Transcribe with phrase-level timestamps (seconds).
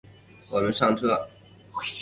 [0.49, 1.27] 我们上车